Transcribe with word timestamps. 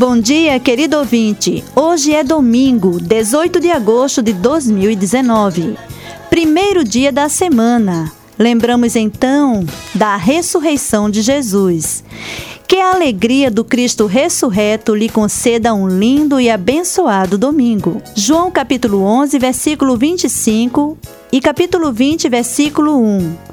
Bom 0.00 0.18
dia, 0.18 0.58
querido 0.58 0.96
ouvinte. 0.96 1.62
Hoje 1.76 2.14
é 2.14 2.24
domingo, 2.24 2.98
18 2.98 3.60
de 3.60 3.70
agosto 3.70 4.22
de 4.22 4.32
2019, 4.32 5.76
primeiro 6.30 6.82
dia 6.82 7.12
da 7.12 7.28
semana. 7.28 8.10
Lembramos 8.38 8.96
então 8.96 9.62
da 9.94 10.16
ressurreição 10.16 11.10
de 11.10 11.20
Jesus. 11.20 12.02
Que 12.66 12.76
a 12.76 12.94
alegria 12.94 13.50
do 13.50 13.62
Cristo 13.62 14.06
ressurreto 14.06 14.94
lhe 14.94 15.10
conceda 15.10 15.74
um 15.74 15.86
lindo 15.86 16.40
e 16.40 16.48
abençoado 16.48 17.36
domingo. 17.36 18.00
João 18.16 18.50
capítulo 18.50 19.02
11, 19.02 19.38
versículo 19.38 19.98
25 19.98 20.96
e 21.30 21.42
capítulo 21.42 21.92
20, 21.92 22.26
versículo 22.30 22.98
1. 22.98 23.49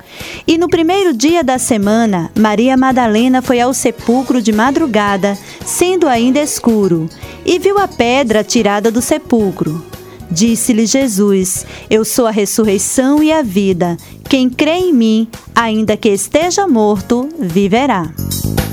E 0.48 0.58
no 0.58 0.68
primeiro 0.68 1.14
dia 1.14 1.44
da 1.44 1.58
semana, 1.58 2.32
Maria 2.38 2.78
Madalena 2.78 3.42
foi 3.42 3.60
ao 3.60 3.74
sepulcro 3.74 4.42
de 4.42 4.52
madrugada, 4.52 5.38
sendo 5.66 6.08
ainda 6.08 6.40
escuro, 6.40 7.10
e 7.46 7.60
viu 7.60 7.78
a 7.78 7.88
pedra 7.88 8.44
tirada 8.44 8.92
do 8.92 9.02
sepulcro. 9.02 9.84
Disse-lhe 10.30 10.86
Jesus: 10.86 11.66
Eu 11.90 12.04
sou 12.04 12.28
a 12.28 12.32
ressurreição 12.32 13.24
e 13.24 13.32
a 13.32 13.42
vida. 13.42 13.98
Quem 14.30 14.50
crê 14.50 14.78
em 14.78 14.94
mim, 14.94 15.28
ainda 15.56 15.96
que 15.96 16.10
esteja 16.10 16.68
morto, 16.68 17.30
viverá. 17.40 18.12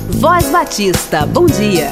Voz 0.09 0.45
Batista, 0.47 1.25
bom 1.25 1.45
dia. 1.45 1.91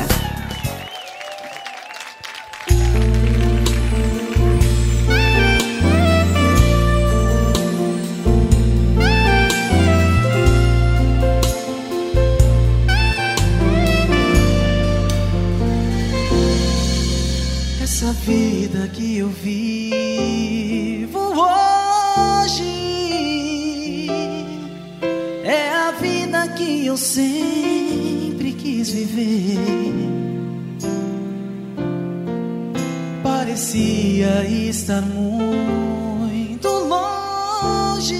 Parecia 33.22 34.46
estar 34.46 35.02
muito 35.02 36.68
longe, 36.68 38.14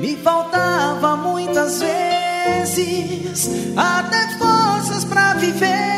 me 0.00 0.16
faltava 0.16 1.16
muitas 1.16 1.80
vezes 1.80 3.50
até 3.76 4.38
forças 4.38 5.04
para 5.04 5.34
viver. 5.34 5.89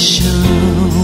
condition 0.00 0.99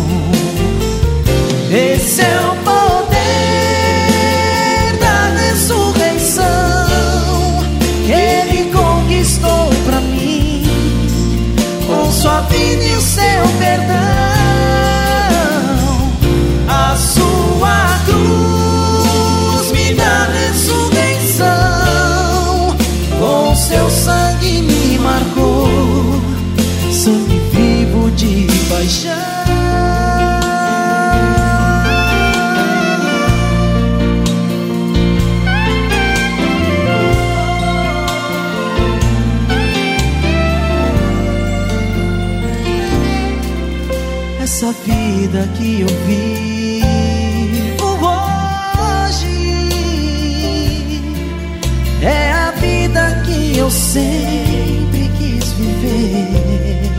vida 45.36 45.48
que 45.58 45.80
eu 45.82 45.88
vivo 46.06 46.86
hoje 48.00 49.68
é 52.02 52.32
a 52.32 52.52
vida 52.52 53.22
que 53.26 53.58
eu 53.58 53.70
sempre 53.70 55.10
quis 55.18 55.52
viver. 55.52 56.90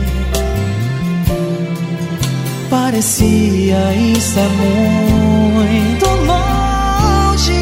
Parecia 2.70 3.92
estar 3.94 4.48
muito 5.50 6.06
longe 6.06 7.52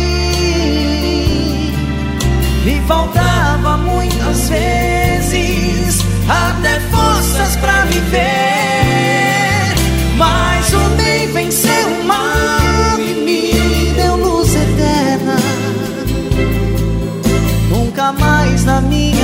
e 2.67 2.83
faltava 2.87 3.79
muitas 3.79 4.51
vezes 4.51 6.05
até 6.29 6.81
forças 6.91 7.57
pra 7.57 7.85
viver. 7.87 8.46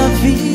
Vida 0.09 0.52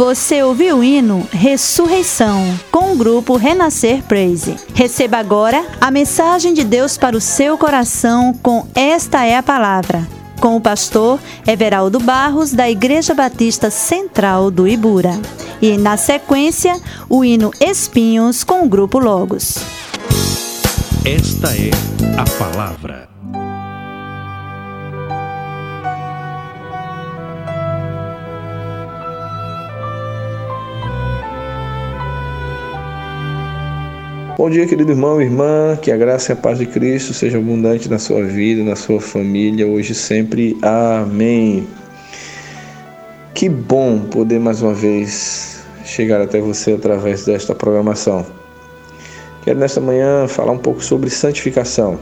Você 0.04 0.42
ouviu 0.42 0.80
o 0.80 0.84
hino 0.84 1.28
Ressurreição 1.32 2.58
com 2.72 2.92
o 2.92 2.98
grupo 2.98 3.38
Renascer 3.38 4.02
Praise. 4.02 4.56
Receba 4.74 5.18
agora 5.18 5.64
a 5.80 5.92
mensagem 5.92 6.56
de 6.56 6.64
Deus 6.64 6.98
para 6.98 7.16
o 7.16 7.22
seu 7.22 7.56
coração 7.56 8.34
com 8.34 8.66
Esta 8.74 9.24
é 9.26 9.38
a 9.38 9.44
Palavra, 9.44 10.08
com 10.40 10.56
o 10.56 10.60
pastor 10.60 11.20
Everaldo 11.46 12.00
Barros, 12.00 12.52
da 12.52 12.68
Igreja 12.68 13.14
Batista 13.14 13.70
Central 13.70 14.50
do 14.50 14.68
Ibura. 14.68 15.22
E, 15.62 15.78
na 15.78 15.96
sequência, 15.98 16.82
o 17.08 17.24
hino 17.24 17.52
Espinhos 17.60 18.44
com 18.44 18.66
o 18.66 18.68
grupo 18.68 18.98
Logos. 18.98 19.60
Esta 21.06 21.50
é 21.56 21.70
a 22.18 22.26
palavra. 22.40 23.11
Bom 34.42 34.50
dia, 34.50 34.66
querido 34.66 34.92
irmão 34.92 35.22
e 35.22 35.26
irmã, 35.26 35.78
que 35.80 35.92
a 35.92 35.96
graça 35.96 36.32
e 36.32 36.34
a 36.34 36.36
paz 36.36 36.58
de 36.58 36.66
Cristo 36.66 37.14
seja 37.14 37.38
abundante 37.38 37.88
na 37.88 38.00
sua 38.00 38.24
vida, 38.24 38.64
na 38.64 38.76
sua 38.76 39.00
família, 39.00 39.68
hoje 39.68 39.92
e 39.92 39.96
sempre. 39.96 40.58
Amém. 40.64 41.68
Que 43.36 43.48
bom 43.48 44.00
poder 44.00 44.40
mais 44.40 44.64
uma 44.64 44.74
vez 44.74 45.64
chegar 45.86 46.20
até 46.20 46.42
você 46.42 46.74
através 46.74 47.24
desta 47.24 47.54
programação. 47.54 48.26
Quero 49.44 49.60
nesta 49.60 49.80
manhã 49.80 50.28
falar 50.28 50.54
um 50.54 50.58
pouco 50.58 50.84
sobre 50.84 51.12
santificação, 51.12 52.00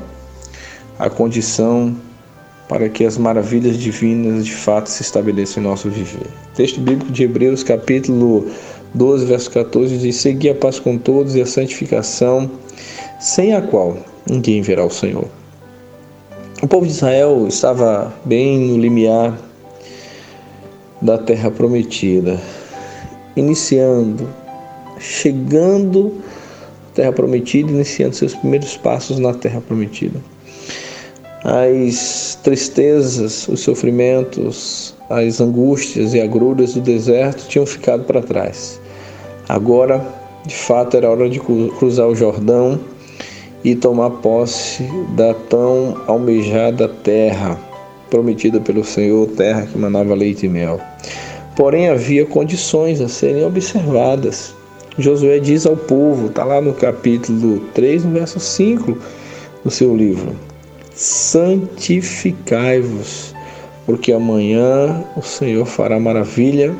a 0.98 1.10
condição 1.10 1.94
para 2.70 2.88
que 2.88 3.04
as 3.04 3.18
maravilhas 3.18 3.78
divinas 3.78 4.46
de 4.46 4.56
fato 4.56 4.88
se 4.88 5.02
estabeleçam 5.02 5.62
em 5.62 5.66
nosso 5.66 5.90
viver. 5.90 6.28
Texto 6.56 6.80
bíblico 6.80 7.12
de 7.12 7.24
Hebreus, 7.24 7.64
capítulo 7.64 8.50
12, 8.94 9.26
verso 9.26 9.52
14 9.52 9.98
diz: 9.98 10.16
Segui 10.18 10.50
a 10.50 10.56
paz 10.56 10.80
com 10.80 10.98
todos 10.98 11.36
e 11.36 11.42
a 11.42 11.46
santificação, 11.46 12.50
sem 13.20 13.54
a 13.54 13.62
qual 13.62 13.98
ninguém 14.30 14.62
verá 14.62 14.86
o 14.86 14.90
Senhor. 14.90 15.26
O 16.62 16.68
povo 16.68 16.86
de 16.86 16.92
Israel 16.92 17.48
estava 17.48 18.14
bem 18.26 18.60
no 18.60 18.78
limiar 18.78 19.38
da 21.02 21.18
terra 21.18 21.50
prometida, 21.50 22.40
iniciando, 23.36 24.28
chegando 25.00 26.14
à 26.90 26.96
terra 26.96 27.14
prometida, 27.14 27.72
iniciando 27.72 28.16
seus 28.16 28.36
primeiros 28.36 28.76
passos 28.76 29.20
na 29.20 29.34
terra 29.34 29.62
prometida. 29.62 30.20
As 31.44 32.38
tristezas, 32.44 33.48
os 33.48 33.62
sofrimentos, 33.62 34.89
as 35.10 35.42
angústias 35.42 36.14
e 36.14 36.22
agruras 36.22 36.74
do 36.74 36.82
deserto 36.82 37.48
tinham 37.48 37.66
ficado 37.66 38.04
para 38.04 38.22
trás. 38.22 38.80
Agora, 39.48 40.06
de 40.46 40.56
fato, 40.56 40.98
era 40.98 41.10
hora 41.10 41.30
de 41.30 41.40
cruzar 41.40 42.08
o 42.08 42.16
Jordão 42.16 42.80
e 43.64 43.76
tomar 43.76 44.10
posse 44.12 44.84
da 45.16 45.34
tão 45.34 45.98
almejada 46.08 46.88
terra 46.88 47.60
prometida 48.10 48.60
pelo 48.60 48.84
Senhor, 48.84 49.28
terra 49.30 49.66
que 49.66 49.78
manava 49.78 50.14
leite 50.16 50.46
e 50.46 50.50
mel. 50.50 50.82
Porém, 51.56 51.88
havia 51.90 52.26
condições 52.26 53.00
a 53.02 53.08
serem 53.08 53.44
observadas. 53.44 54.54
Josué 54.98 55.40
diz 55.40 55.66
ao 55.66 55.78
povo, 55.78 56.28
está 56.28 56.44
lá 56.44 56.62
no 56.62 56.74
capítulo 56.74 57.60
3, 57.74 58.04
no 58.06 58.12
verso 58.12 58.40
5 58.40 58.96
do 59.64 59.72
seu 59.72 59.96
livro: 59.96 60.36
santificai-vos, 60.94 63.34
porque 63.90 64.14
amanhã 64.14 65.04
o 65.18 65.22
Senhor 65.24 65.66
fará 65.66 66.00
maravilha 66.00 66.76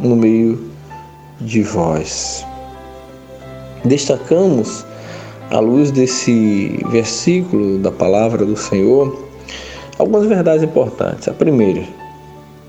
no 0.00 0.16
meio 0.16 0.68
de 1.40 1.62
vós. 1.62 2.44
Destacamos, 3.84 4.84
à 5.52 5.60
luz 5.60 5.92
desse 5.92 6.76
versículo 6.90 7.78
da 7.78 7.92
palavra 7.92 8.44
do 8.44 8.56
Senhor, 8.56 9.16
algumas 9.96 10.26
verdades 10.26 10.64
importantes. 10.64 11.28
A 11.28 11.32
primeira, 11.32 11.84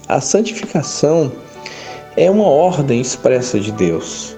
a 0.08 0.22
santificação 0.22 1.32
é 2.16 2.30
uma 2.30 2.46
ordem 2.46 3.02
expressa 3.02 3.60
de 3.60 3.72
Deus. 3.72 4.38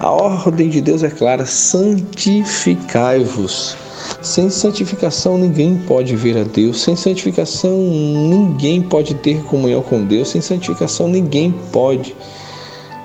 A 0.00 0.10
ordem 0.10 0.68
de 0.68 0.80
Deus 0.80 1.04
é 1.04 1.10
clara: 1.10 1.46
santificai-vos. 1.46 3.76
Sem 4.22 4.50
santificação 4.50 5.38
ninguém 5.38 5.76
pode 5.86 6.14
ver 6.16 6.36
a 6.38 6.44
Deus. 6.44 6.82
Sem 6.82 6.96
santificação 6.96 7.78
ninguém 7.78 8.82
pode 8.82 9.14
ter 9.14 9.42
comunhão 9.44 9.82
com 9.82 10.04
Deus. 10.04 10.30
Sem 10.30 10.40
santificação 10.40 11.08
ninguém 11.08 11.54
pode 11.72 12.14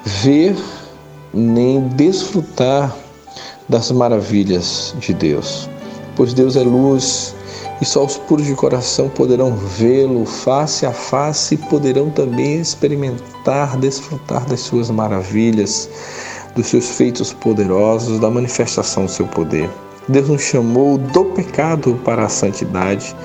ver 0.05 0.55
nem 1.33 1.81
desfrutar 1.89 2.95
das 3.67 3.91
maravilhas 3.91 4.93
de 4.99 5.13
Deus. 5.13 5.69
Pois 6.15 6.33
Deus 6.33 6.55
é 6.55 6.61
luz 6.63 7.33
e 7.81 7.85
só 7.85 8.05
os 8.05 8.17
puros 8.17 8.45
de 8.45 8.55
coração 8.55 9.09
poderão 9.09 9.55
vê-lo 9.55 10.25
face 10.25 10.85
a 10.85 10.91
face 10.91 11.55
e 11.55 11.57
poderão 11.57 12.09
também 12.09 12.61
experimentar, 12.61 13.77
desfrutar 13.77 14.45
das 14.45 14.61
suas 14.61 14.89
maravilhas, 14.89 15.89
dos 16.55 16.67
seus 16.67 16.91
feitos 16.91 17.33
poderosos, 17.33 18.19
da 18.19 18.29
manifestação 18.29 19.05
do 19.05 19.11
seu 19.11 19.27
poder. 19.27 19.69
Deus 20.07 20.29
nos 20.29 20.41
chamou 20.41 20.97
do 20.97 21.25
pecado 21.25 21.99
para 22.03 22.25
a 22.25 22.29
santidade. 22.29 23.15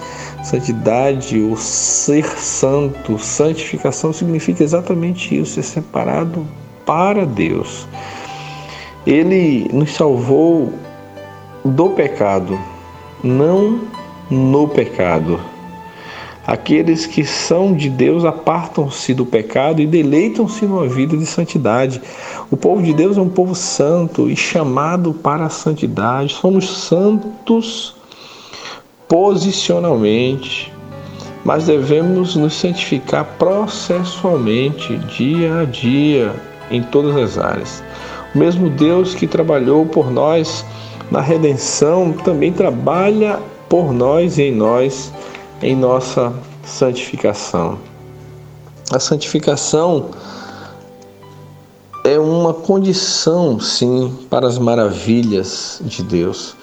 Santidade, 0.44 1.40
o 1.40 1.56
ser 1.56 2.24
santo, 2.38 3.18
santificação 3.18 4.12
significa 4.12 4.62
exatamente 4.62 5.36
isso, 5.38 5.54
ser 5.54 5.64
separado 5.64 6.46
para 6.86 7.26
Deus. 7.26 7.86
Ele 9.06 9.68
nos 9.72 9.94
salvou 9.94 10.72
do 11.64 11.90
pecado, 11.90 12.58
não 13.22 13.80
no 14.30 14.68
pecado. 14.68 15.40
Aqueles 16.48 17.04
que 17.04 17.26
são 17.26 17.74
de 17.74 17.90
Deus 17.90 18.24
apartam-se 18.24 19.12
do 19.12 19.26
pecado 19.26 19.82
e 19.82 19.86
deleitam-se 19.86 20.64
numa 20.64 20.88
vida 20.88 21.14
de 21.14 21.26
santidade. 21.26 22.00
O 22.50 22.56
povo 22.56 22.82
de 22.82 22.94
Deus 22.94 23.18
é 23.18 23.20
um 23.20 23.28
povo 23.28 23.54
santo 23.54 24.30
e 24.30 24.34
chamado 24.34 25.12
para 25.12 25.44
a 25.44 25.50
santidade. 25.50 26.32
Somos 26.32 26.84
santos 26.84 27.94
posicionalmente, 29.06 30.72
mas 31.44 31.66
devemos 31.66 32.34
nos 32.34 32.54
santificar 32.54 33.26
processualmente, 33.38 34.96
dia 35.18 35.60
a 35.60 35.64
dia, 35.66 36.34
em 36.70 36.82
todas 36.82 37.14
as 37.14 37.36
áreas. 37.36 37.84
O 38.34 38.38
mesmo 38.38 38.70
Deus 38.70 39.14
que 39.14 39.26
trabalhou 39.26 39.84
por 39.84 40.10
nós 40.10 40.64
na 41.10 41.20
redenção 41.20 42.10
também 42.10 42.54
trabalha 42.54 43.38
por 43.68 43.92
nós 43.92 44.38
e 44.38 44.44
em 44.44 44.54
nós 44.54 45.12
em 45.62 45.74
nossa 45.74 46.32
santificação. 46.64 47.78
A 48.90 48.98
santificação 48.98 50.10
é 52.04 52.18
uma 52.18 52.54
condição, 52.54 53.60
sim, 53.60 54.16
para 54.30 54.46
as 54.46 54.58
maravilhas 54.58 55.80
de 55.84 56.02
Deus. 56.02 56.56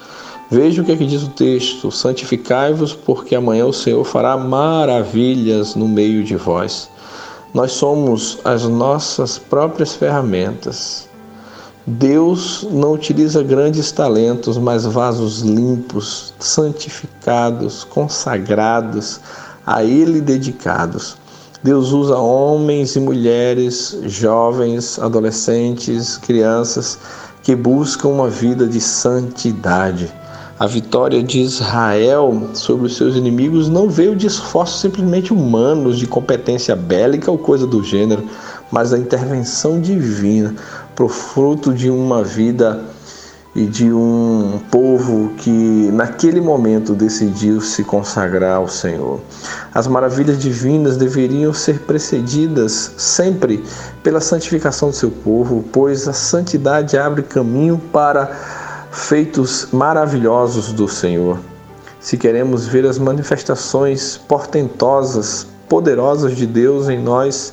Veja 0.50 0.80
o 0.80 0.84
que, 0.84 0.92
é 0.92 0.96
que 0.96 1.06
diz 1.06 1.22
o 1.22 1.30
texto: 1.30 1.90
santificai-vos, 1.90 2.92
porque 2.94 3.34
amanhã 3.34 3.66
o 3.66 3.72
Senhor 3.72 4.04
fará 4.04 4.36
maravilhas 4.36 5.74
no 5.74 5.86
meio 5.86 6.24
de 6.24 6.36
vós. 6.36 6.88
Nós 7.54 7.72
somos 7.72 8.38
as 8.44 8.64
nossas 8.64 9.38
próprias 9.38 9.94
ferramentas. 9.94 11.05
Deus 11.88 12.66
não 12.68 12.94
utiliza 12.94 13.44
grandes 13.44 13.92
talentos, 13.92 14.58
mas 14.58 14.84
vasos 14.84 15.42
limpos, 15.42 16.34
santificados, 16.40 17.84
consagrados, 17.84 19.20
a 19.64 19.84
Ele 19.84 20.20
dedicados. 20.20 21.16
Deus 21.62 21.92
usa 21.92 22.16
homens 22.16 22.96
e 22.96 23.00
mulheres, 23.00 23.98
jovens, 24.02 24.98
adolescentes, 24.98 26.18
crianças 26.18 26.98
que 27.44 27.54
buscam 27.54 28.08
uma 28.08 28.28
vida 28.28 28.66
de 28.66 28.80
santidade. 28.80 30.12
A 30.58 30.66
vitória 30.66 31.22
de 31.22 31.38
Israel 31.40 32.50
sobre 32.54 32.86
os 32.86 32.96
seus 32.96 33.14
inimigos 33.14 33.68
não 33.68 33.88
veio 33.88 34.16
de 34.16 34.26
esforços 34.26 34.80
simplesmente 34.80 35.32
humanos, 35.32 35.98
de 35.98 36.06
competência 36.06 36.74
bélica 36.74 37.30
ou 37.30 37.38
coisa 37.38 37.66
do 37.66 37.84
gênero, 37.84 38.24
mas 38.70 38.90
da 38.90 38.98
intervenção 38.98 39.80
divina, 39.80 40.54
pro 40.96 41.08
fruto 41.08 41.72
de 41.72 41.90
uma 41.90 42.24
vida 42.24 42.82
e 43.54 43.66
de 43.66 43.90
um 43.92 44.60
povo 44.70 45.30
que 45.36 45.90
naquele 45.92 46.40
momento 46.40 46.94
decidiu 46.94 47.60
se 47.60 47.84
consagrar 47.84 48.56
ao 48.56 48.68
Senhor. 48.68 49.20
As 49.72 49.86
maravilhas 49.86 50.38
divinas 50.38 50.96
deveriam 50.96 51.54
ser 51.54 51.80
precedidas 51.80 52.92
sempre 52.98 53.62
pela 54.02 54.20
santificação 54.20 54.90
do 54.90 54.96
seu 54.96 55.10
povo, 55.10 55.64
pois 55.72 56.08
a 56.08 56.12
santidade 56.12 56.98
abre 56.98 57.22
caminho 57.22 57.80
para 57.92 58.26
feitos 58.90 59.68
maravilhosos 59.72 60.72
do 60.72 60.88
Senhor. 60.88 61.38
Se 62.00 62.16
queremos 62.16 62.66
ver 62.66 62.86
as 62.86 62.98
manifestações 62.98 64.16
portentosas, 64.16 65.46
poderosas 65.68 66.36
de 66.36 66.46
Deus 66.46 66.88
em 66.88 67.02
nós, 67.02 67.52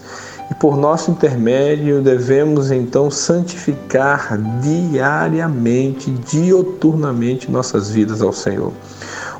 e 0.49 0.53
por 0.55 0.77
nosso 0.77 1.11
intermédio 1.11 2.01
devemos 2.01 2.71
então 2.71 3.09
santificar 3.09 4.37
diariamente, 4.61 6.11
dioturnamente 6.11 7.49
nossas 7.49 7.89
vidas 7.89 8.21
ao 8.21 8.33
Senhor. 8.33 8.71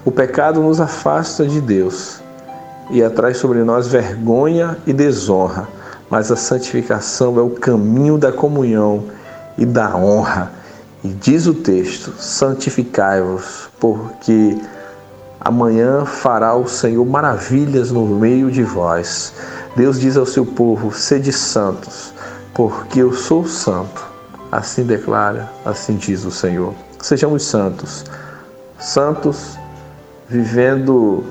O 0.06 0.12
pecado 0.12 0.62
nos 0.62 0.80
afasta 0.80 1.46
de 1.46 1.62
Deus 1.62 2.22
e 2.90 3.04
atrai 3.04 3.34
sobre 3.34 3.64
nós 3.64 3.88
vergonha 3.88 4.78
e 4.86 4.94
desonra, 4.94 5.68
mas 6.10 6.32
a 6.32 6.36
santificação 6.36 7.38
é 7.38 7.42
o 7.42 7.50
caminho 7.50 8.18
da 8.18 8.32
comunhão 8.32 9.06
e 9.58 9.66
da 9.66 9.96
honra 9.96 10.52
e 11.04 11.10
diz 11.10 11.46
o 11.48 11.54
texto: 11.54 12.14
santificai-vos, 12.18 13.70
porque 13.80 14.58
amanhã 15.44 16.06
fará 16.06 16.56
o 16.56 16.68
Senhor 16.68 17.06
maravilhas 17.06 17.92
no 17.92 18.06
meio 18.06 18.50
de 18.50 18.64
vós. 18.64 19.34
Deus 19.76 20.00
diz 20.00 20.16
ao 20.16 20.26
seu 20.26 20.46
povo: 20.46 20.92
sede 20.92 21.34
santos, 21.34 22.14
porque 22.54 23.02
eu 23.02 23.14
sou 23.14 23.46
santo. 23.46 24.14
Assim 24.52 24.84
declara, 24.84 25.50
assim 25.66 25.96
diz 25.96 26.24
o 26.26 26.32
Senhor. 26.32 26.74
Sejamos 27.02 27.44
santos, 27.44 28.06
santos 28.80 29.58
vivendo 30.30 31.24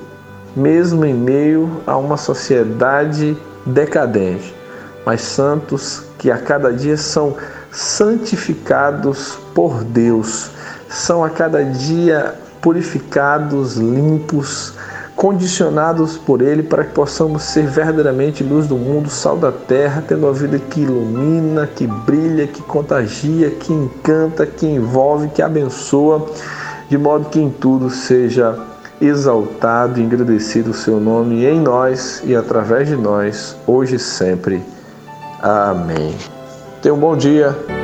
mesmo 0.55 1.03
em 1.05 1.13
meio 1.13 1.81
a 1.87 1.97
uma 1.97 2.17
sociedade 2.17 3.35
decadente, 3.65 4.53
mas 5.05 5.21
santos 5.21 6.03
que 6.19 6.29
a 6.29 6.37
cada 6.37 6.71
dia 6.71 6.97
são 6.97 7.35
santificados 7.71 9.37
por 9.55 9.83
Deus, 9.83 10.51
são 10.89 11.23
a 11.23 11.29
cada 11.29 11.63
dia 11.63 12.35
purificados, 12.63 13.75
limpos, 13.75 14.73
condicionados 15.15 16.17
por 16.17 16.41
Ele 16.41 16.63
para 16.63 16.85
que 16.85 16.93
possamos 16.93 17.43
ser 17.43 17.67
verdadeiramente 17.67 18.43
luz 18.43 18.67
do 18.67 18.77
mundo, 18.77 19.09
sal 19.09 19.37
da 19.37 19.51
terra, 19.51 20.03
tendo 20.07 20.25
uma 20.25 20.33
vida 20.33 20.57
que 20.57 20.81
ilumina, 20.81 21.67
que 21.67 21.85
brilha, 21.85 22.47
que 22.47 22.61
contagia, 22.63 23.51
que 23.51 23.71
encanta, 23.71 24.45
que 24.45 24.65
envolve, 24.65 25.27
que 25.27 25.41
abençoa, 25.41 26.25
de 26.89 26.97
modo 26.97 27.29
que 27.29 27.39
em 27.39 27.49
tudo 27.49 27.89
seja 27.89 28.57
exaltado 29.01 29.99
e 29.99 30.03
engrandecido 30.03 30.71
o 30.71 30.73
seu 30.73 30.99
nome 30.99 31.45
em 31.45 31.59
nós 31.59 32.23
e 32.23 32.35
através 32.35 32.87
de 32.87 32.95
nós, 32.95 33.57
hoje 33.67 33.97
e 33.97 33.99
sempre. 33.99 34.63
Amém. 35.41 36.15
Tenha 36.81 36.95
um 36.95 36.99
bom 36.99 37.17
dia. 37.17 37.82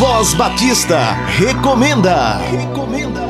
Voz 0.00 0.32
Batista 0.32 1.12
recomenda. 1.26 2.38
Recomenda. 2.38 3.20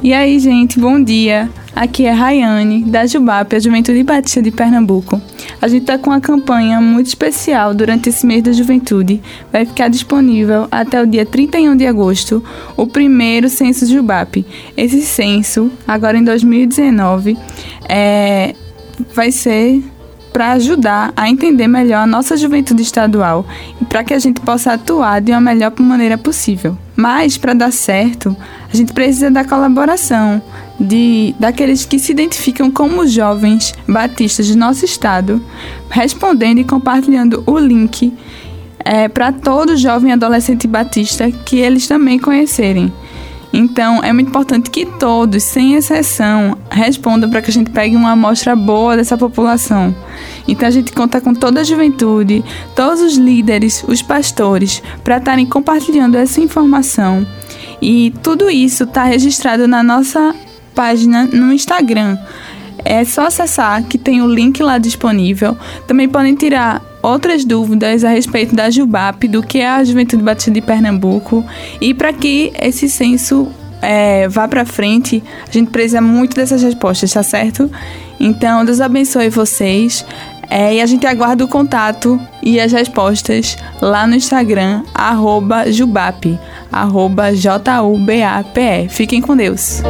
E 0.00 0.12
aí, 0.14 0.38
gente, 0.38 0.78
bom 0.78 1.02
dia. 1.02 1.50
Aqui 1.74 2.06
é 2.06 2.12
Rayane, 2.12 2.84
da 2.84 3.06
Jubap, 3.06 3.56
a 3.56 3.58
Juventude 3.58 4.04
Batista 4.04 4.40
de 4.40 4.52
Pernambuco. 4.52 5.20
A 5.60 5.66
gente 5.66 5.80
está 5.80 5.98
com 5.98 6.10
uma 6.10 6.20
campanha 6.20 6.80
muito 6.80 7.08
especial 7.08 7.74
durante 7.74 8.08
esse 8.08 8.24
mês 8.24 8.44
da 8.44 8.52
juventude. 8.52 9.20
Vai 9.50 9.66
ficar 9.66 9.88
disponível 9.88 10.68
até 10.70 11.02
o 11.02 11.06
dia 11.08 11.26
31 11.26 11.76
de 11.76 11.88
agosto 11.88 12.40
o 12.76 12.86
primeiro 12.86 13.48
censo 13.48 13.84
Jubap. 13.84 14.46
Esse 14.76 15.02
censo, 15.02 15.72
agora 15.88 16.16
em 16.16 16.22
2019, 16.22 17.36
é, 17.88 18.54
vai 19.12 19.32
ser 19.32 19.82
para 20.38 20.52
ajudar 20.52 21.12
a 21.16 21.28
entender 21.28 21.66
melhor 21.66 22.04
a 22.04 22.06
nossa 22.06 22.36
juventude 22.36 22.80
estadual 22.80 23.44
e 23.82 23.84
para 23.84 24.04
que 24.04 24.14
a 24.14 24.20
gente 24.20 24.40
possa 24.40 24.74
atuar 24.74 25.20
de 25.20 25.32
uma 25.32 25.40
melhor 25.40 25.72
maneira 25.80 26.16
possível. 26.16 26.78
Mas 26.94 27.36
para 27.36 27.54
dar 27.54 27.72
certo, 27.72 28.36
a 28.72 28.76
gente 28.76 28.92
precisa 28.92 29.32
da 29.32 29.44
colaboração 29.44 30.40
de 30.78 31.34
daqueles 31.40 31.84
que 31.84 31.98
se 31.98 32.12
identificam 32.12 32.70
como 32.70 33.04
jovens 33.04 33.74
batistas 33.88 34.46
de 34.46 34.56
nosso 34.56 34.84
estado, 34.84 35.44
respondendo 35.90 36.58
e 36.58 36.64
compartilhando 36.64 37.42
o 37.44 37.58
link 37.58 38.14
é, 38.84 39.08
para 39.08 39.32
todo 39.32 39.76
jovem 39.76 40.12
adolescente 40.12 40.68
batista 40.68 41.28
que 41.32 41.58
eles 41.58 41.88
também 41.88 42.16
conhecerem. 42.16 42.92
Então, 43.52 44.02
é 44.04 44.12
muito 44.12 44.28
importante 44.28 44.70
que 44.70 44.84
todos, 44.84 45.42
sem 45.42 45.74
exceção, 45.74 46.58
respondam 46.70 47.30
para 47.30 47.40
que 47.40 47.50
a 47.50 47.52
gente 47.52 47.70
pegue 47.70 47.96
uma 47.96 48.12
amostra 48.12 48.54
boa 48.54 48.96
dessa 48.96 49.16
população. 49.16 49.94
Então, 50.46 50.68
a 50.68 50.70
gente 50.70 50.92
conta 50.92 51.20
com 51.20 51.34
toda 51.34 51.60
a 51.62 51.64
juventude, 51.64 52.44
todos 52.76 53.00
os 53.00 53.16
líderes, 53.16 53.82
os 53.88 54.02
pastores, 54.02 54.82
para 55.02 55.16
estarem 55.16 55.46
compartilhando 55.46 56.16
essa 56.16 56.40
informação. 56.40 57.26
E 57.80 58.12
tudo 58.22 58.50
isso 58.50 58.84
está 58.84 59.04
registrado 59.04 59.66
na 59.66 59.82
nossa 59.82 60.34
página 60.74 61.24
no 61.24 61.52
Instagram. 61.52 62.16
É 62.84 63.04
só 63.04 63.26
acessar 63.26 63.82
que 63.84 63.98
tem 63.98 64.22
o 64.22 64.26
link 64.26 64.62
lá 64.62 64.78
disponível. 64.78 65.56
Também 65.86 66.08
podem 66.08 66.34
tirar 66.34 66.82
outras 67.02 67.44
dúvidas 67.44 68.04
a 68.04 68.10
respeito 68.10 68.54
da 68.54 68.70
Jubap, 68.70 69.26
do 69.28 69.42
que 69.42 69.58
é 69.58 69.68
a 69.68 69.84
Juventude 69.84 70.22
Batista 70.22 70.50
de 70.50 70.60
Pernambuco 70.60 71.44
e 71.80 71.94
para 71.94 72.12
que 72.12 72.52
esse 72.60 72.88
censo 72.88 73.48
é, 73.80 74.28
vá 74.28 74.48
para 74.48 74.64
frente, 74.64 75.22
a 75.48 75.52
gente 75.52 75.70
precisa 75.70 76.00
muito 76.00 76.34
dessas 76.34 76.62
respostas, 76.62 77.12
tá 77.12 77.22
certo? 77.22 77.70
Então, 78.18 78.64
Deus 78.64 78.80
abençoe 78.80 79.28
vocês. 79.28 80.04
É, 80.50 80.76
e 80.76 80.80
a 80.80 80.86
gente 80.86 81.06
aguarda 81.06 81.44
o 81.44 81.48
contato 81.48 82.18
e 82.42 82.58
as 82.58 82.72
respostas 82.72 83.58
lá 83.82 84.06
no 84.06 84.14
Instagram, 84.14 84.82
arroba 84.94 85.70
Jubap, 85.70 86.38
arroba 86.72 87.34
J-U-B-A-P-E. 87.34 88.88
Fiquem 88.88 89.20
com 89.20 89.36
Deus. 89.36 89.82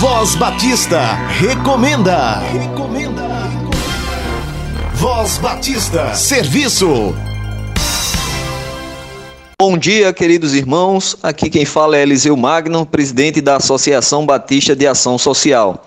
Voz 0.00 0.34
Batista 0.34 0.98
recomenda. 1.28 2.38
Recomenda. 2.38 3.28
Voz 4.94 5.36
Batista. 5.36 6.14
Serviço. 6.14 7.14
Bom 9.60 9.76
dia, 9.76 10.10
queridos 10.14 10.54
irmãos. 10.54 11.18
Aqui 11.22 11.50
quem 11.50 11.66
fala 11.66 11.98
é 11.98 12.02
Eliseu 12.02 12.34
Magno, 12.34 12.86
presidente 12.86 13.42
da 13.42 13.56
Associação 13.56 14.24
Batista 14.24 14.74
de 14.74 14.86
Ação 14.86 15.18
Social. 15.18 15.86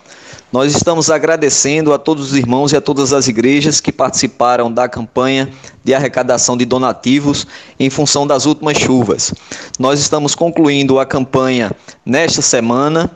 Nós 0.51 0.75
estamos 0.75 1.09
agradecendo 1.09 1.91
a 1.91 1.97
todos 1.97 2.31
os 2.31 2.37
irmãos 2.37 2.71
e 2.71 2.75
a 2.77 2.81
todas 2.81 3.11
as 3.11 3.27
igrejas 3.27 3.81
que 3.81 3.91
participaram 3.91 4.71
da 4.71 4.87
campanha 4.87 5.49
de 5.83 5.95
arrecadação 5.95 6.55
de 6.55 6.63
donativos 6.63 7.47
em 7.79 7.89
função 7.89 8.27
das 8.27 8.45
últimas 8.45 8.77
chuvas. 8.77 9.33
Nós 9.79 9.99
estamos 9.99 10.35
concluindo 10.35 10.99
a 10.99 11.07
campanha 11.07 11.71
nesta 12.05 12.43
semana 12.43 13.09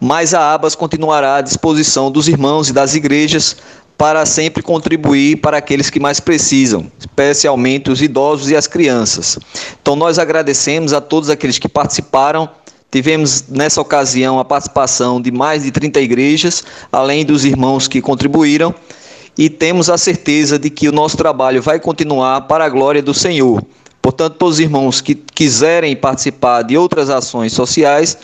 mas 0.00 0.34
a 0.34 0.52
Abas 0.52 0.74
continuará 0.74 1.36
à 1.36 1.40
disposição 1.40 2.10
dos 2.10 2.28
irmãos 2.28 2.68
e 2.68 2.72
das 2.72 2.94
igrejas 2.94 3.56
para 3.96 4.24
sempre 4.24 4.62
contribuir 4.62 5.38
para 5.38 5.56
aqueles 5.56 5.90
que 5.90 5.98
mais 5.98 6.20
precisam, 6.20 6.86
especialmente 7.00 7.90
os 7.90 8.00
idosos 8.00 8.48
e 8.48 8.54
as 8.54 8.68
crianças. 8.68 9.36
Então 9.82 9.96
nós 9.96 10.20
agradecemos 10.20 10.92
a 10.92 11.00
todos 11.00 11.28
aqueles 11.28 11.58
que 11.58 11.68
participaram. 11.68 12.48
Tivemos 12.92 13.44
nessa 13.48 13.80
ocasião 13.80 14.38
a 14.38 14.44
participação 14.44 15.20
de 15.20 15.32
mais 15.32 15.64
de 15.64 15.72
30 15.72 16.00
igrejas, 16.00 16.62
além 16.92 17.24
dos 17.24 17.44
irmãos 17.44 17.88
que 17.88 18.00
contribuíram. 18.00 18.72
e 19.36 19.48
temos 19.48 19.88
a 19.88 19.96
certeza 19.96 20.58
de 20.58 20.68
que 20.68 20.88
o 20.88 20.92
nosso 20.92 21.16
trabalho 21.16 21.62
vai 21.62 21.78
continuar 21.78 22.40
para 22.42 22.64
a 22.64 22.68
glória 22.68 23.00
do 23.00 23.14
Senhor. 23.14 23.62
Portanto, 24.02 24.34
todos 24.36 24.54
os 24.54 24.60
irmãos 24.60 25.00
que 25.00 25.14
quiserem 25.14 25.94
participar 25.94 26.62
de 26.62 26.76
outras 26.76 27.08
ações 27.08 27.52
sociais 27.52 28.18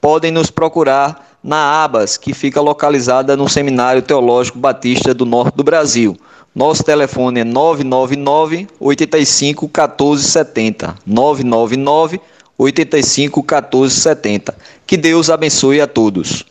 podem 0.00 0.30
nos 0.30 0.50
procurar 0.50 1.38
na 1.42 1.84
ABAS, 1.84 2.16
que 2.16 2.34
fica 2.34 2.60
localizada 2.60 3.36
no 3.36 3.48
Seminário 3.48 4.02
Teológico 4.02 4.58
Batista 4.58 5.14
do 5.14 5.24
Norte 5.24 5.54
do 5.56 5.64
Brasil. 5.64 6.16
Nosso 6.54 6.82
telefone 6.82 7.40
é 7.40 7.44
999 7.44 8.66
85 8.80 9.68
14 9.68 10.24
70. 10.24 10.94
999 11.06 12.20
85 12.58 13.42
14 13.42 13.94
70. 13.94 14.54
Que 14.86 14.96
Deus 14.96 15.30
abençoe 15.30 15.80
a 15.80 15.86
todos. 15.86 16.44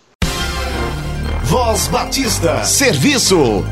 Voz 1.44 1.88
Batista. 1.88 2.64
Serviço. 2.64 3.66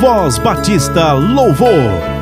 Voz 0.00 0.38
Batista 0.38 1.12
Louvor. 1.12 2.15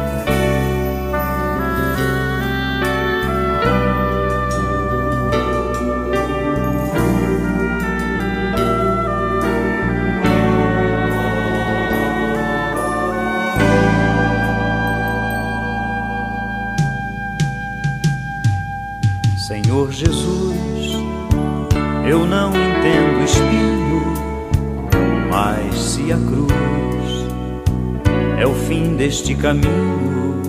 É 28.38 28.46
o 28.46 28.54
fim 28.54 28.96
deste 28.96 29.34
caminho, 29.34 30.40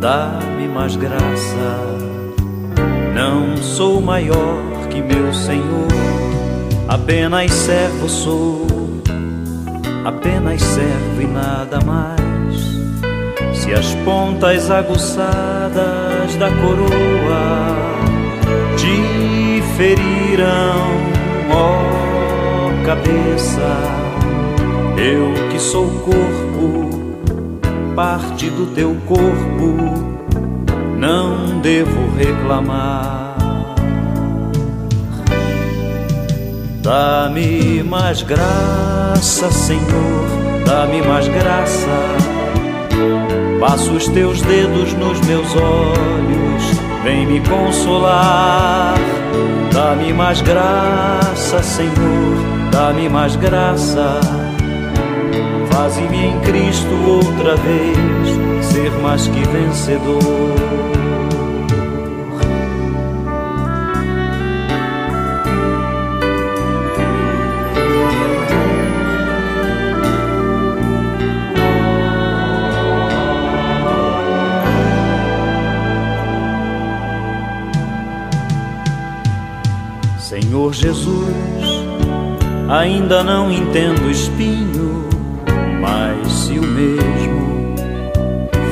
dá-me 0.00 0.68
mais 0.68 0.96
graça. 0.96 1.78
Não 3.14 3.56
sou 3.56 4.00
maior 4.00 4.62
que 4.90 5.02
meu 5.02 5.32
Senhor, 5.32 5.88
apenas 6.88 7.52
servo 7.52 8.08
sou, 8.08 8.66
apenas 10.04 10.62
servo 10.62 11.22
e 11.22 11.26
nada 11.26 11.78
mais. 11.84 12.32
Se 13.56 13.72
as 13.72 13.94
pontas 14.04 14.70
aguçadas 14.70 16.34
da 16.38 16.50
coroa 16.50 17.72
te 18.76 19.62
feriram, 19.76 20.88
ó 21.50 22.02
cabeça, 22.84 23.78
eu 24.98 25.32
que 25.50 25.58
sou 25.58 25.88
corpo, 26.00 26.51
parte 27.94 28.50
do 28.50 28.66
teu 28.74 28.96
corpo, 29.06 29.76
não 30.98 31.60
devo 31.60 32.10
reclamar. 32.16 33.36
Dá-me 36.82 37.82
mais 37.82 38.22
graça, 38.22 39.50
Senhor, 39.50 40.26
dá-me 40.66 41.00
mais 41.02 41.28
graça 41.28 42.32
Passo 43.62 43.92
os 43.92 44.08
teus 44.08 44.42
dedos 44.42 44.92
nos 44.94 45.20
meus 45.20 45.54
olhos, 45.54 46.80
vem 47.04 47.24
me 47.24 47.40
consolar. 47.48 48.96
Dá-me 49.72 50.12
mais 50.12 50.40
graça, 50.40 51.62
Senhor, 51.62 51.92
dá-me 52.72 53.08
mais 53.08 53.36
graça. 53.36 54.20
Faze-me 55.72 56.26
em 56.26 56.40
Cristo 56.40 56.94
outra 57.06 57.56
vez 57.56 58.62
ser 58.62 58.90
mais 59.00 59.26
que 59.26 59.40
vencedor. 59.48 60.20
Senhor 80.18 80.72
Jesus, 80.74 81.34
ainda 82.68 83.24
não 83.24 83.50
entendo 83.50 84.10
espinho, 84.10 84.91
se 86.52 86.58
o 86.58 86.62
mesmo 86.62 87.74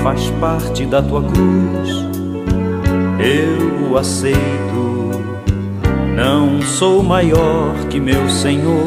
faz 0.02 0.28
parte 0.38 0.84
da 0.84 1.00
tua 1.00 1.22
cruz, 1.22 2.06
eu 3.18 3.90
o 3.90 3.96
aceito. 3.96 5.10
Não 6.14 6.60
sou 6.60 7.02
maior 7.02 7.74
que 7.88 7.98
meu 7.98 8.28
Senhor, 8.28 8.86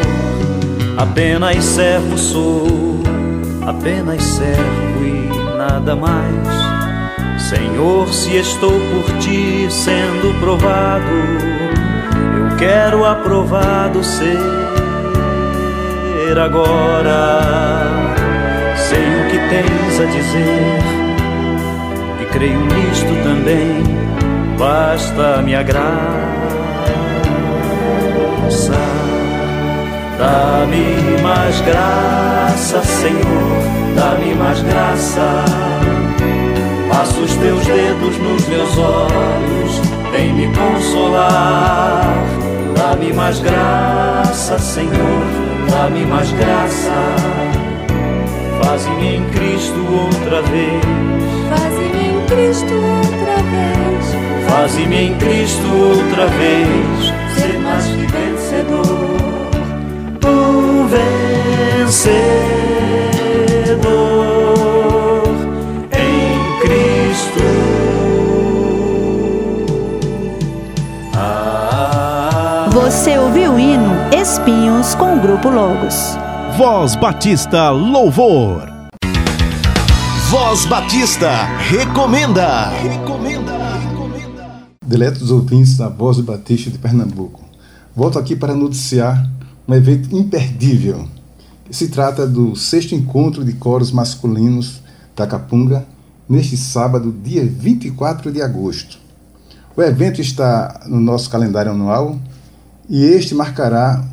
apenas 0.95 1.63
servo 1.63 2.15
sou, 2.17 2.67
apenas 3.65 4.21
servo 4.21 5.03
e 5.03 5.57
nada 5.57 5.95
mais. 5.95 7.41
Senhor, 7.41 8.13
se 8.13 8.35
estou 8.35 8.69
por 8.69 9.17
ti 9.17 9.67
sendo 9.71 10.39
provado, 10.39 11.03
quero 12.59 13.05
aprovado 13.05 14.03
ser 14.03 14.37
agora. 16.37 18.02
Tens 19.53 19.99
a 20.01 20.05
dizer 20.05 20.79
e 22.19 22.25
creio 22.25 22.59
nisto 22.59 23.13
também. 23.21 23.83
Basta 24.57 25.43
me 25.43 25.51
graça, 25.63 25.93
dá-me 30.17 31.21
mais 31.21 31.61
graça, 31.61 32.81
Senhor, 32.81 33.61
dá-me 33.95 34.33
mais 34.33 34.59
graça. 34.63 35.45
Passo 36.89 37.21
os 37.21 37.35
teus 37.35 37.63
dedos 37.63 38.17
nos 38.17 38.47
meus 38.47 38.75
olhos, 38.79 39.81
vem 40.11 40.33
me 40.33 40.47
consolar 40.47 42.11
Dá-me 42.75 43.13
mais 43.13 43.39
graça, 43.39 44.57
Senhor, 44.57 45.23
dá-me 45.69 46.05
mais 46.07 46.31
graça. 46.31 47.42
Faze-me 48.63 49.15
em 49.17 49.29
Cristo 49.29 49.79
outra 49.91 50.41
vez. 50.43 50.83
Faze-me 51.49 52.07
em 52.07 52.25
Cristo 52.27 52.73
outra 52.73 53.35
vez. 53.51 54.05
Faze-me 54.49 54.97
em 55.07 55.17
Cristo 55.17 55.67
outra 55.67 56.27
vez. 56.27 57.13
Ser 57.35 57.59
mais 57.59 57.85
que 57.85 58.05
vencedor. 58.07 59.13
Um 60.25 60.87
vencedor. 60.87 62.43
Você 72.71 73.17
ouviu 73.17 73.53
o 73.53 73.59
hino 73.59 73.91
Espinhos 74.11 74.95
com 74.95 75.15
o 75.15 75.19
Grupo 75.19 75.49
Logos. 75.49 76.17
Voz 76.55 76.95
Batista 76.95 77.71
Louvor. 77.71 78.71
Voz 80.29 80.65
Batista 80.67 81.45
recomenda. 81.57 82.69
Recomenda. 82.69 84.61
Diletos 84.85 85.31
ouvintes 85.31 85.75
da 85.77 85.89
Voz 85.89 86.19
Batista 86.19 86.69
de 86.69 86.77
Pernambuco. 86.77 87.41
Volto 87.95 88.19
aqui 88.19 88.35
para 88.35 88.53
noticiar 88.53 89.27
um 89.67 89.73
evento 89.73 90.15
imperdível. 90.15 91.07
Se 91.71 91.87
trata 91.87 92.27
do 92.27 92.55
sexto 92.55 92.93
encontro 92.93 93.43
de 93.43 93.53
coros 93.53 93.91
masculinos 93.91 94.79
da 95.15 95.25
Capunga, 95.25 95.87
neste 96.29 96.55
sábado, 96.55 97.11
dia 97.23 97.43
24 97.43 98.31
de 98.31 98.43
agosto. 98.43 98.99
O 99.75 99.81
evento 99.81 100.21
está 100.21 100.81
no 100.85 100.99
nosso 100.99 101.31
calendário 101.31 101.71
anual 101.71 102.19
e 102.87 103.03
este 103.03 103.33
marcará 103.33 104.05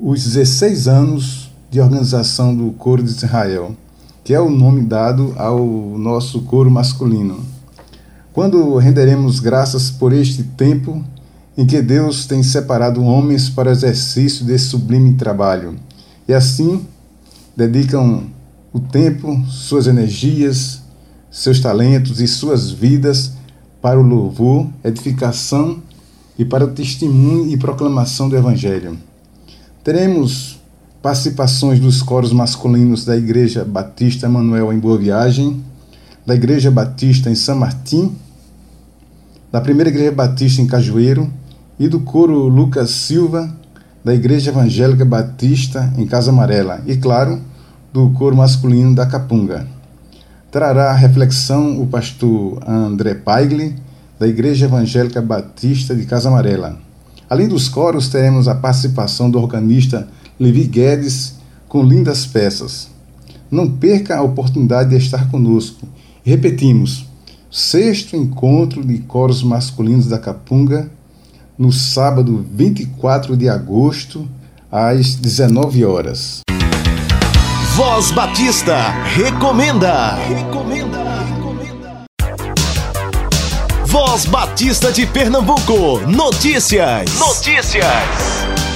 os 0.00 0.22
16 0.22 0.86
anos 0.86 1.41
de 1.72 1.80
organização 1.80 2.54
do 2.54 2.70
Coro 2.72 3.02
de 3.02 3.08
Israel, 3.08 3.74
que 4.22 4.34
é 4.34 4.38
o 4.38 4.50
nome 4.50 4.82
dado 4.82 5.34
ao 5.38 5.58
nosso 5.98 6.42
coro 6.42 6.70
masculino. 6.70 7.40
Quando 8.30 8.76
renderemos 8.76 9.40
graças 9.40 9.90
por 9.90 10.12
este 10.12 10.42
tempo 10.42 11.02
em 11.56 11.64
que 11.64 11.80
Deus 11.80 12.26
tem 12.26 12.42
separado 12.42 13.02
homens 13.02 13.48
para 13.48 13.70
o 13.70 13.72
exercício 13.72 14.44
desse 14.44 14.66
sublime 14.66 15.14
trabalho, 15.14 15.76
e 16.28 16.34
assim 16.34 16.86
dedicam 17.56 18.24
o 18.70 18.78
tempo, 18.78 19.42
suas 19.48 19.86
energias, 19.86 20.82
seus 21.30 21.58
talentos 21.58 22.20
e 22.20 22.28
suas 22.28 22.70
vidas 22.70 23.32
para 23.80 23.98
o 23.98 24.02
louvor, 24.02 24.68
edificação 24.84 25.82
e 26.38 26.44
para 26.44 26.66
o 26.66 26.72
testemunho 26.72 27.48
e 27.48 27.56
proclamação 27.56 28.28
do 28.28 28.36
Evangelho. 28.36 28.98
Teremos 29.82 30.61
participações 31.02 31.80
dos 31.80 32.00
coros 32.00 32.32
masculinos 32.32 33.04
da 33.04 33.16
Igreja 33.16 33.64
Batista 33.64 34.28
Manuel 34.28 34.72
em 34.72 34.78
Boa 34.78 34.96
Viagem, 34.96 35.60
da 36.24 36.32
Igreja 36.32 36.70
Batista 36.70 37.28
em 37.28 37.34
São 37.34 37.56
Martim, 37.56 38.14
da 39.50 39.60
Primeira 39.60 39.90
Igreja 39.90 40.12
Batista 40.12 40.62
em 40.62 40.66
Cajueiro 40.66 41.28
e 41.76 41.88
do 41.88 41.98
coro 41.98 42.46
Lucas 42.46 42.90
Silva, 42.90 43.52
da 44.04 44.14
Igreja 44.14 44.50
Evangélica 44.50 45.04
Batista 45.04 45.92
em 45.98 46.06
Casa 46.06 46.30
Amarela 46.30 46.80
e, 46.86 46.96
claro, 46.96 47.40
do 47.92 48.10
coro 48.10 48.36
masculino 48.36 48.94
da 48.94 49.04
Capunga. 49.04 49.66
Trará 50.52 50.90
a 50.90 50.94
reflexão 50.94 51.82
o 51.82 51.86
pastor 51.88 52.62
André 52.64 53.14
Paigli, 53.14 53.74
da 54.20 54.28
Igreja 54.28 54.66
Evangélica 54.66 55.20
Batista 55.20 55.96
de 55.96 56.06
Casa 56.06 56.28
Amarela. 56.28 56.78
Além 57.28 57.48
dos 57.48 57.68
coros, 57.68 58.08
teremos 58.08 58.46
a 58.46 58.54
participação 58.54 59.28
do 59.28 59.38
organista 59.38 60.06
Levi 60.42 60.64
Guedes 60.64 61.36
com 61.68 61.84
lindas 61.84 62.26
peças. 62.26 62.88
Não 63.48 63.70
perca 63.70 64.16
a 64.16 64.22
oportunidade 64.22 64.90
de 64.90 64.96
estar 64.96 65.30
conosco. 65.30 65.86
repetimos, 66.24 67.06
sexto 67.48 68.16
encontro 68.16 68.84
de 68.84 68.98
coros 68.98 69.42
masculinos 69.44 70.08
da 70.08 70.18
Capunga, 70.18 70.90
no 71.56 71.70
sábado 71.70 72.44
24 72.52 73.36
de 73.36 73.48
agosto, 73.48 74.28
às 74.70 75.14
19 75.14 75.84
horas. 75.84 76.40
Voz 77.76 78.10
Batista 78.10 78.90
recomenda. 79.14 80.16
Recomenda. 80.16 81.02
Voz 83.86 84.26
Batista 84.26 84.90
de 84.90 85.06
Pernambuco. 85.06 86.00
Notícias. 86.08 87.18
Notícias. 87.18 88.71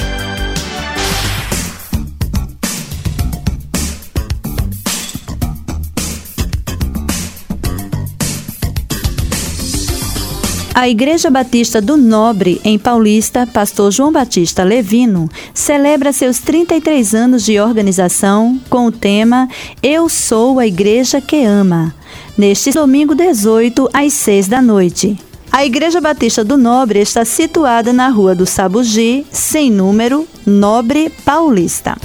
A 10.77 10.91
Igreja 10.91 11.31
Batista 11.31 11.81
do 11.81 11.97
Nobre, 11.97 12.61
em 12.63 12.79
Paulista, 12.79 13.47
pastor 13.47 13.91
João 13.91 14.13
Batista 14.13 14.63
Levino, 14.63 15.27
celebra 15.55 16.13
seus 16.13 16.39
33 16.39 17.15
anos 17.15 17.47
de 17.47 17.59
organização 17.59 18.61
com 18.69 18.85
o 18.85 18.93
tema 18.93 19.49
Eu 19.83 20.07
Sou 20.11 20.59
a 20.59 20.67
Igreja 20.67 21.19
que 21.19 21.43
Ama 21.47 21.95
neste 22.37 22.73
domingo 22.73 23.15
18, 23.15 23.89
às 23.91 24.13
6 24.13 24.49
da 24.49 24.61
noite. 24.61 25.19
A 25.51 25.65
Igreja 25.65 25.99
Batista 25.99 26.45
do 26.45 26.59
Nobre 26.59 26.99
está 26.99 27.25
situada 27.25 27.91
na 27.91 28.11
Rua 28.11 28.35
do 28.35 28.45
Sabugi, 28.45 29.25
sem 29.33 29.71
número, 29.71 30.29
Nobre 30.45 31.09
Paulista. 31.25 31.97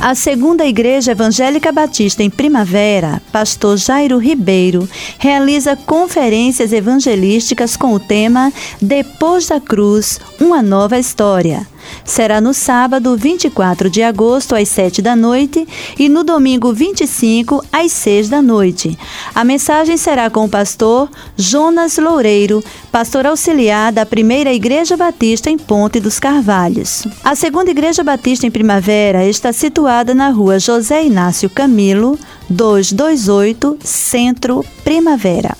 A 0.00 0.14
segunda 0.14 0.64
Igreja 0.64 1.12
Evangélica 1.12 1.72
Batista 1.72 2.22
em 2.22 2.30
Primavera, 2.30 3.20
pastor 3.32 3.76
Jairo 3.76 4.18
Ribeiro, 4.18 4.88
realiza 5.18 5.74
conferências 5.74 6.72
evangelísticas 6.72 7.76
com 7.76 7.92
o 7.94 7.98
tema 7.98 8.52
Depois 8.80 9.48
da 9.48 9.58
Cruz, 9.58 10.20
uma 10.38 10.62
nova 10.62 10.98
história 10.98 11.66
será 12.06 12.40
no 12.40 12.54
sábado 12.54 13.16
24 13.16 13.90
de 13.90 14.02
agosto 14.02 14.54
às 14.54 14.68
7 14.68 15.02
da 15.02 15.16
noite 15.16 15.66
e 15.98 16.08
no 16.08 16.22
domingo 16.24 16.72
25 16.72 17.64
às 17.72 17.92
6 17.92 18.28
da 18.28 18.40
noite. 18.40 18.96
A 19.34 19.44
mensagem 19.44 19.96
será 19.96 20.30
com 20.30 20.44
o 20.44 20.48
pastor 20.48 21.10
Jonas 21.36 21.98
Loureiro, 21.98 22.62
pastor 22.90 23.26
auxiliar 23.26 23.92
da 23.92 24.06
primeira 24.06 24.52
Igreja 24.52 24.96
Batista 24.96 25.50
em 25.50 25.58
Ponte 25.58 26.00
dos 26.00 26.20
Carvalhos. 26.20 27.06
A 27.24 27.34
segunda 27.34 27.70
Igreja 27.70 28.04
Batista 28.04 28.46
em 28.46 28.50
Primavera 28.50 29.26
está 29.26 29.52
situada 29.52 30.14
na 30.14 30.30
rua 30.30 30.58
José 30.58 31.04
Inácio 31.04 31.50
Camilo, 31.50 32.18
228, 32.48 33.78
Centro 33.82 34.64
Primavera. 34.84 35.56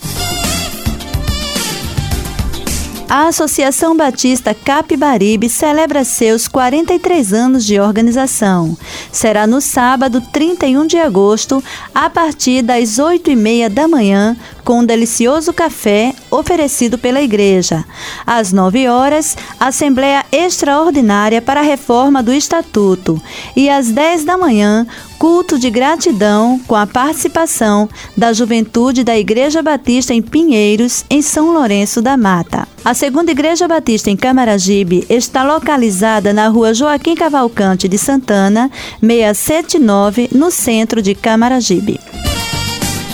A 3.08 3.28
Associação 3.28 3.96
Batista 3.96 4.52
Capibaribe 4.52 5.48
celebra 5.48 6.02
seus 6.02 6.48
43 6.48 7.32
anos 7.32 7.64
de 7.64 7.78
organização. 7.78 8.76
Será 9.12 9.46
no 9.46 9.60
sábado 9.60 10.20
31 10.32 10.88
de 10.88 10.98
agosto, 10.98 11.62
a 11.94 12.10
partir 12.10 12.62
das 12.62 12.98
8 12.98 13.30
e 13.30 13.36
meia 13.36 13.70
da 13.70 13.86
manhã, 13.86 14.36
com 14.64 14.80
um 14.80 14.84
delicioso 14.84 15.52
café 15.52 16.12
oferecido 16.30 16.98
pela 16.98 17.22
igreja. 17.22 17.84
Às 18.26 18.52
9 18.52 18.88
horas, 18.88 19.36
Assembleia 19.58 20.24
Extraordinária 20.30 21.40
para 21.40 21.60
a 21.60 21.64
Reforma 21.64 22.22
do 22.22 22.32
Estatuto. 22.32 23.20
E 23.54 23.68
às 23.68 23.90
10 23.90 24.24
da 24.24 24.36
manhã, 24.36 24.86
culto 25.18 25.58
de 25.58 25.70
gratidão 25.70 26.60
com 26.66 26.74
a 26.74 26.86
participação 26.86 27.88
da 28.16 28.32
juventude 28.32 29.02
da 29.02 29.18
Igreja 29.18 29.62
Batista 29.62 30.12
em 30.12 30.22
Pinheiros, 30.22 31.04
em 31.08 31.22
São 31.22 31.52
Lourenço 31.52 32.02
da 32.02 32.16
Mata. 32.16 32.68
A 32.84 32.94
segunda 32.94 33.30
Igreja 33.32 33.66
Batista 33.66 34.10
em 34.10 34.16
Camaragibe 34.16 35.06
está 35.08 35.42
localizada 35.42 36.32
na 36.32 36.48
rua 36.48 36.72
Joaquim 36.72 37.14
Cavalcante 37.14 37.88
de 37.88 37.98
Santana, 37.98 38.70
679, 39.00 40.28
no 40.32 40.50
centro 40.50 41.02
de 41.02 41.14
Camaragibe. 41.14 41.98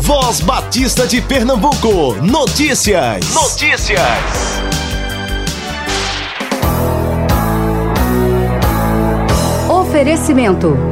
Voz 0.00 0.40
Batista 0.40 1.06
de 1.06 1.22
Pernambuco. 1.22 2.16
Notícias. 2.20 3.32
Notícias. 3.32 4.60
Oferecimento 9.70 10.91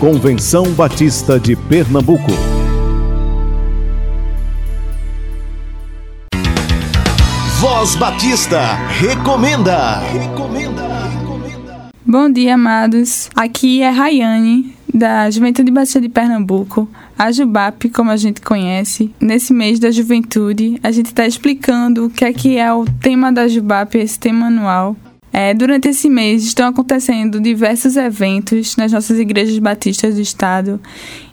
Convenção 0.00 0.72
Batista 0.72 1.40
de 1.40 1.56
Pernambuco. 1.56 2.30
Voz 7.58 7.94
Batista 7.94 8.60
recomenda. 9.00 10.00
Recomenda. 10.00 10.82
Bom 12.04 12.30
dia, 12.30 12.56
amados. 12.56 13.30
Aqui 13.34 13.80
é 13.80 13.88
Rayane, 13.88 14.76
da 14.92 15.30
Juventude 15.30 15.70
Batista 15.70 15.98
de 15.98 16.10
Pernambuco, 16.10 16.86
a 17.18 17.32
Jubap, 17.32 17.88
como 17.88 18.10
a 18.10 18.18
gente 18.18 18.42
conhece. 18.42 19.10
Nesse 19.18 19.54
mês 19.54 19.78
da 19.78 19.90
juventude, 19.90 20.78
a 20.82 20.92
gente 20.92 21.06
está 21.06 21.26
explicando 21.26 22.04
o 22.04 22.10
que 22.10 22.26
é 22.26 22.34
que 22.34 22.58
é 22.58 22.70
o 22.70 22.84
tema 23.00 23.32
da 23.32 23.48
Jubap, 23.48 23.96
esse 23.96 24.18
tema 24.18 24.48
anual. 24.48 24.94
É, 25.38 25.52
durante 25.52 25.86
esse 25.86 26.08
mês 26.08 26.44
estão 26.44 26.66
acontecendo 26.66 27.38
diversos 27.38 27.94
eventos 27.94 28.74
nas 28.74 28.90
nossas 28.90 29.18
igrejas 29.18 29.58
batistas 29.58 30.14
do 30.14 30.20
estado. 30.22 30.80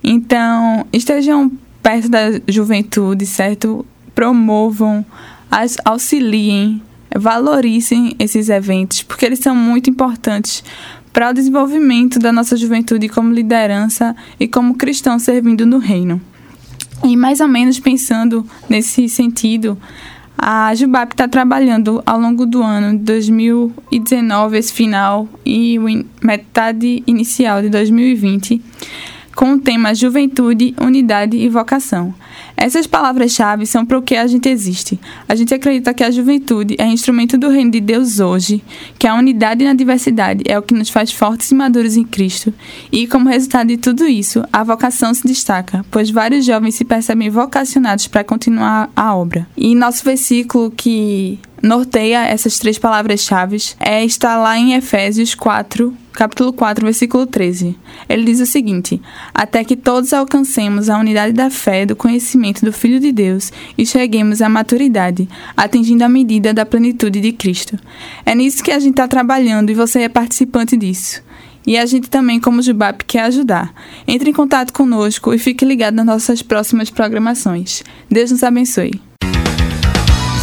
Então, 0.03 0.85
estejam 0.91 1.49
perto 1.81 2.09
da 2.09 2.19
juventude, 2.45 3.25
certo? 3.25 3.85
Promovam, 4.13 5.05
auxiliem, 5.85 6.81
valorizem 7.15 8.13
esses 8.19 8.49
eventos, 8.49 9.03
porque 9.03 9.25
eles 9.25 9.39
são 9.39 9.55
muito 9.55 9.89
importantes 9.89 10.65
para 11.13 11.29
o 11.29 11.33
desenvolvimento 11.33 12.19
da 12.19 12.33
nossa 12.33 12.57
juventude 12.57 13.07
como 13.07 13.31
liderança 13.31 14.13
e 14.37 14.49
como 14.49 14.75
cristão 14.75 15.17
servindo 15.17 15.65
no 15.65 15.77
reino. 15.77 16.19
E 17.05 17.15
mais 17.15 17.39
ou 17.39 17.47
menos 17.47 17.79
pensando 17.79 18.45
nesse 18.69 19.07
sentido, 19.07 19.77
a 20.38 20.74
Jubap 20.76 21.13
está 21.13 21.28
trabalhando 21.28 22.02
ao 22.06 22.19
longo 22.19 22.46
do 22.46 22.62
ano 22.62 22.98
de 22.98 23.04
2019, 23.04 24.58
esse 24.58 24.74
final, 24.74 25.28
e 25.46 25.78
metade 26.22 27.04
inicial 27.08 27.62
de 27.62 27.69
2020, 27.69 28.62
com 29.36 29.54
o 29.54 29.60
tema 29.60 29.93
Juventude, 29.93 30.76
Unidade 30.80 31.38
e 31.38 31.50
Vocação. 31.50 32.13
Essas 32.56 32.88
palavras-chave 32.88 33.65
são 33.65 33.86
para 33.86 33.98
o 33.98 34.02
que 34.02 34.15
a 34.15 34.28
gente 34.28 34.48
existe. 34.48 35.00
A 35.28 35.36
gente 35.36 35.54
acredita 35.54 35.93
que 35.93 36.04
a 36.04 36.12
juventude 36.12 36.76
é 36.78 36.86
instrumento 36.86 37.38
do 37.38 37.50
reino 37.50 37.72
de 37.72 37.80
Deus 37.80 38.19
hoje, 38.19 38.63
que 38.98 39.08
a 39.08 39.15
unidade 39.15 39.65
na 39.65 39.74
diversidade 39.74 40.43
é 40.48 40.58
o 40.58 40.62
que 40.62 40.74
nos 40.74 40.89
faz 40.89 41.12
fortes 41.12 41.52
e 41.52 41.56
maduros 41.56 41.98
em 41.98 42.04
Cristo. 42.04 42.54
E, 42.91 43.08
como 43.08 43.30
resultado 43.30 43.67
de 43.67 43.78
tudo 43.78 44.06
isso, 44.08 44.43
a 44.52 44.63
vocação 44.63 45.13
se 45.13 45.26
destaca, 45.26 45.86
pois 45.89 46.10
vários 46.10 46.46
jovens 46.46 46.76
se 46.76 46.86
percebem 46.86 47.30
vocacionados 47.30 48.08
para 48.08 48.24
continuar 48.24 48.91
a 48.96 49.15
obra. 49.15 49.48
E 49.58 49.76
nosso 49.76 50.04
versículo 50.04 50.72
que 50.72 51.39
norteia 51.63 52.26
essas 52.26 52.60
três 52.60 52.78
palavras-chave 52.78 53.58
é, 53.80 54.04
está 54.04 54.36
lá 54.36 54.58
em 54.58 54.73
Efésios 54.73 55.34
4, 55.34 55.95
capítulo 56.12 56.52
4, 56.52 56.86
versículo 56.86 57.26
13. 57.26 57.78
Ele 58.10 58.26
diz 58.26 58.41
o 58.41 58.45
seguinte: 58.45 59.02
Até 59.34 59.63
que 59.63 59.78
todos 59.78 60.12
alcancemos 60.12 60.89
a 60.89 60.99
unidade 60.99 61.32
da 61.32 61.49
fé, 61.49 61.86
do 61.86 61.95
conhecimento 61.95 62.65
do 62.65 62.73
Filho 62.73 62.99
de 62.99 63.13
Deus 63.13 63.52
e 63.78 63.86
cheguemos 63.86 64.41
à 64.41 64.49
maturidade, 64.49 65.30
atingindo 65.56 66.04
a 66.04 66.10
medida 66.10 66.54
da 66.54 66.65
plenitude 66.65 67.21
de 67.21 67.32
Cristo. 67.32 67.80
É 68.26 68.36
nisso 68.36 68.62
que 68.62 68.71
a 68.71 68.80
gente 68.80 68.91
está 68.91 69.08
trabalhando 69.08 69.69
e 69.69 69.73
você 69.73 70.02
é 70.02 70.10
participante 70.10 70.76
disso. 70.76 71.23
E 71.65 71.78
a 71.78 71.86
gente 71.86 72.10
também, 72.10 72.41
como 72.41 72.62
Jubap, 72.62 73.06
quer 73.06 73.21
ajudar. 73.21 73.73
Entre 74.06 74.30
em 74.30 74.34
contato 74.34 74.73
conosco 74.73 75.34
e 75.34 75.39
fique 75.39 75.63
ligado 75.63 75.95
nas 75.95 76.06
nossas 76.06 76.41
próximas 76.41 76.89
programações. 76.89 77.84
Deus 78.10 78.32
nos 78.32 78.43
abençoe. 78.43 79.12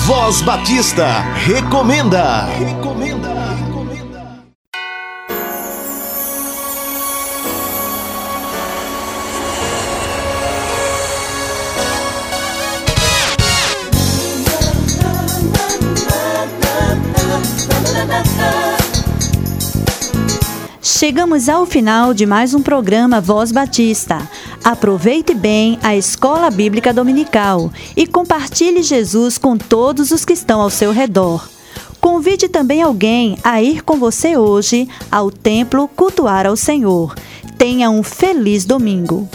Voz 0.07 0.41
Batista 0.41 1.21
recomenda. 1.35 2.47
Recomenda. 2.47 3.29
recomenda. 3.55 3.81
Chegamos 20.83 21.49
ao 21.49 21.65
final 21.65 22.13
de 22.13 22.27
mais 22.27 22.53
um 22.53 22.63
programa 22.63 23.21
Voz 23.21 23.51
Batista. 23.51 24.19
Aproveite 24.63 25.35
bem 25.35 25.79
a 25.83 25.97
Escola 25.97 26.51
Bíblica 26.51 26.93
Dominical 26.93 27.73
e 27.97 28.07
compartilhe 28.07 28.83
Jesus 28.83 29.39
com 29.39 29.57
todos 29.57 30.11
os 30.11 30.25
que 30.25 30.35
estão 30.35 30.61
ao 30.61 30.69
seu 30.69 30.93
redor. 30.93 31.49
Convide 32.01 32.49
também 32.49 32.83
alguém 32.83 33.39
a 33.43 33.63
ir 33.63 33.83
com 33.83 33.99
você 33.99 34.37
hoje 34.37 34.89
ao 35.11 35.31
templo 35.31 35.89
cultuar 35.89 36.47
ao 36.47 36.57
Senhor. 36.57 37.15
Tenha 37.57 37.91
um 37.91 38.03
feliz 38.03 38.65
domingo. 38.65 39.29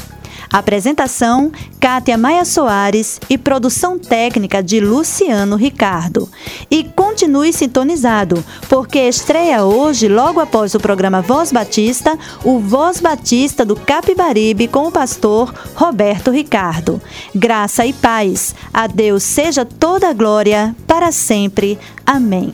Apresentação: 0.56 1.52
Kátia 1.82 2.18
Maia 2.18 2.46
Soares 2.46 3.20
e 3.30 3.38
produção 3.38 4.00
técnica 4.00 4.64
de 4.64 4.80
Luciano 4.80 5.58
Ricardo. 5.58 6.30
E 6.72 6.82
continue 6.82 7.52
sintonizado, 7.52 8.42
porque 8.70 9.00
estreia 9.00 9.66
hoje, 9.66 10.08
logo 10.08 10.40
após 10.40 10.74
o 10.74 10.80
programa 10.80 11.22
Voz 11.22 11.52
Batista, 11.52 12.18
o 12.42 12.58
Voz 12.58 13.02
Batista 13.02 13.66
do 13.66 13.76
Capibaribe 13.76 14.70
com 14.70 14.88
o 14.88 14.92
pastor 14.94 15.54
Roberto 15.76 16.32
Ricardo. 16.32 17.02
Graça 17.36 17.86
e 17.86 17.92
paz. 17.92 18.56
A 18.74 18.88
Deus 18.88 19.24
seja 19.24 19.66
toda 19.66 20.10
a 20.10 20.14
glória, 20.14 20.74
para 20.88 21.12
sempre. 21.12 21.78
Amém. 22.06 22.54